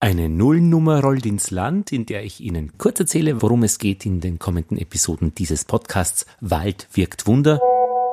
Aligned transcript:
Eine 0.00 0.28
Nullnummer 0.28 1.00
rollt 1.00 1.26
ins 1.26 1.50
Land, 1.50 1.90
in 1.90 2.06
der 2.06 2.22
ich 2.22 2.40
Ihnen 2.40 2.78
kurz 2.78 3.00
erzähle, 3.00 3.42
worum 3.42 3.64
es 3.64 3.80
geht 3.80 4.06
in 4.06 4.20
den 4.20 4.38
kommenden 4.38 4.78
Episoden 4.78 5.34
dieses 5.34 5.64
Podcasts 5.64 6.24
Wald 6.40 6.86
wirkt 6.92 7.26
Wunder. 7.26 7.60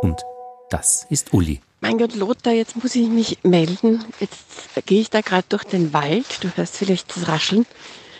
Und 0.01 0.23
das 0.71 1.05
ist 1.11 1.31
Uli. 1.31 1.61
Mein 1.81 1.99
Gott, 1.99 2.15
Lothar, 2.15 2.53
jetzt 2.53 2.75
muss 2.81 2.95
ich 2.95 3.07
mich 3.07 3.37
melden. 3.43 4.03
Jetzt 4.19 4.47
gehe 4.87 4.99
ich 4.99 5.11
da 5.11 5.21
gerade 5.21 5.45
durch 5.47 5.63
den 5.63 5.93
Wald. 5.93 6.25
Du 6.43 6.49
hörst 6.55 6.75
vielleicht 6.75 7.15
das 7.15 7.27
Rascheln. 7.27 7.67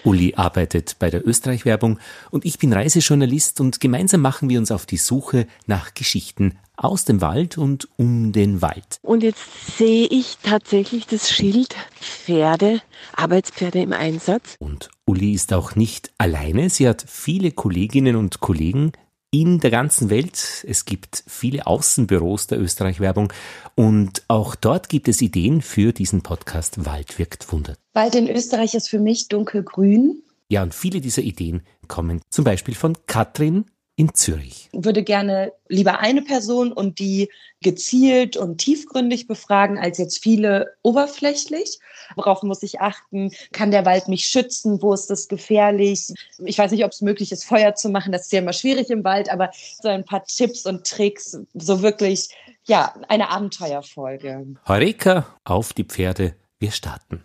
Uli 0.06 0.36
arbeitet 0.36 0.98
bei 1.00 1.10
der 1.10 1.28
Österreich-Werbung 1.28 2.00
und 2.30 2.46
ich 2.46 2.60
bin 2.60 2.72
Reisejournalist 2.72 3.60
und 3.60 3.80
gemeinsam 3.80 4.22
machen 4.22 4.50
wir 4.50 4.60
uns 4.60 4.72
auf 4.72 4.86
die 4.86 4.98
Suche 4.98 5.48
nach 5.66 5.94
Geschichten 5.94 6.58
aus 6.78 7.06
dem 7.06 7.22
Wald 7.22 7.58
und 7.58 7.88
um 7.98 8.32
den 8.32 8.62
Wald. 8.62 9.00
Und 9.02 9.24
jetzt 9.24 9.78
sehe 9.78 10.08
ich 10.08 10.38
tatsächlich 10.44 11.08
das 11.08 11.32
Schild 11.32 11.76
Pferde, 12.00 12.82
Arbeitspferde 13.16 13.82
im 13.82 13.94
Einsatz. 13.94 14.56
Und 14.60 14.90
Uli 15.06 15.34
ist 15.34 15.54
auch 15.54 15.76
nicht 15.76 16.12
alleine. 16.18 16.70
Sie 16.70 16.88
hat 16.88 17.04
viele 17.08 17.52
Kolleginnen 17.52 18.16
und 18.16 18.40
Kollegen, 18.42 18.92
in 19.32 19.60
der 19.60 19.72
ganzen 19.72 20.10
Welt. 20.10 20.66
Es 20.68 20.86
gibt 20.86 21.24
viele 21.28 21.68
Außenbüros 21.68 22.48
der 22.48 22.60
Österreich-Werbung 22.60 23.34
und 23.76 24.24
auch 24.28 24.56
dort 24.56 24.90
gibt 24.90 25.08
es 25.08 25.22
Ideen 25.22 25.62
für 25.62 25.94
diesen 25.94 26.22
Podcast 26.22 26.86
Wald 26.86 27.20
wirkt 27.20 27.52
Wunder. 27.52 27.76
Wald 27.94 28.16
in 28.16 28.30
Österreich 28.30 28.76
ist 28.76 28.90
für 28.90 29.00
mich 29.00 29.28
dunkelgrün. 29.28 30.22
Ja, 30.50 30.64
und 30.64 30.74
viele 30.74 31.02
dieser 31.02 31.24
Ideen 31.24 31.64
kommen 31.88 32.22
zum 32.30 32.46
Beispiel 32.46 32.76
von 32.76 32.96
Katrin 33.08 33.66
in 33.96 34.14
Zürich. 34.14 34.70
Ich 34.74 34.86
würde 34.86 35.04
gerne 35.04 35.54
lieber 35.70 36.00
eine 36.00 36.22
Person 36.22 36.74
und 36.74 37.00
die 37.00 37.30
gezielt 37.62 38.36
und 38.36 38.58
tiefgründig 38.58 39.28
befragen, 39.28 39.80
als 39.80 39.98
jetzt 39.98 40.22
viele 40.22 40.74
oberflächlich. 40.84 41.80
Worauf 42.16 42.44
muss 42.44 42.62
ich 42.62 42.82
achten? 42.82 43.32
Kann 43.54 43.72
der 43.72 43.86
Wald 43.86 44.08
mich 44.08 44.26
schützen? 44.26 44.82
Wo 44.82 44.94
ist 44.94 45.10
das 45.10 45.28
gefährlich? 45.28 46.14
Ich 46.44 46.58
weiß 46.58 46.72
nicht, 46.72 46.84
ob 46.84 46.92
es 46.92 47.02
möglich 47.02 47.32
ist, 47.32 47.46
Feuer 47.46 47.74
zu 47.76 47.90
machen. 47.90 48.12
Das 48.12 48.24
ist 48.24 48.34
ja 48.34 48.40
immer 48.40 48.54
schwierig 48.54 48.90
im 48.90 49.04
Wald, 49.04 49.32
aber 49.32 49.50
so 49.82 49.88
ein 49.88 50.04
paar 50.04 50.26
Tipps 50.26 50.66
und 50.66 50.86
Tricks, 50.86 51.38
so 51.54 51.82
wirklich, 51.82 52.30
ja, 52.66 52.94
eine 53.08 53.30
Abenteuerfolge. 53.30 54.46
Heureka, 54.68 55.26
auf 55.46 55.74
die 55.74 55.86
Pferde, 55.86 56.36
wir 56.60 56.72
starten. 56.72 57.24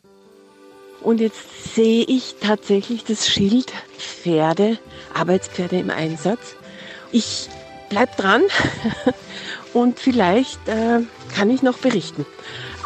Und 1.00 1.20
jetzt 1.20 1.74
sehe 1.74 2.04
ich 2.04 2.36
tatsächlich 2.40 3.04
das 3.04 3.28
Schild 3.28 3.72
Pferde, 3.98 4.78
Arbeitspferde 5.14 5.78
im 5.78 5.90
Einsatz. 5.90 6.56
Ich 7.12 7.48
bleib 7.88 8.16
dran 8.16 8.42
und 9.72 9.98
vielleicht 9.98 10.68
äh, 10.68 11.00
kann 11.34 11.50
ich 11.50 11.62
noch 11.62 11.78
berichten. 11.78 12.26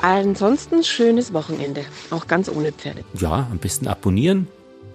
Ansonsten 0.02 0.84
schönes 0.84 1.32
Wochenende, 1.32 1.84
auch 2.10 2.26
ganz 2.26 2.48
ohne 2.48 2.72
Pferde. 2.72 3.04
Ja, 3.14 3.48
am 3.50 3.58
besten 3.58 3.88
abonnieren. 3.88 4.48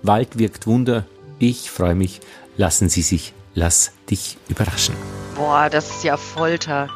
Wald 0.03 0.37
wirkt 0.37 0.67
Wunder. 0.67 1.05
Ich 1.39 1.71
freue 1.71 1.95
mich. 1.95 2.19
Lassen 2.57 2.89
Sie 2.89 3.01
sich, 3.01 3.33
lass 3.55 3.91
dich 4.09 4.37
überraschen. 4.49 4.95
Boah, 5.35 5.69
das 5.69 5.89
ist 5.89 6.03
ja 6.03 6.17
Folter. 6.17 6.89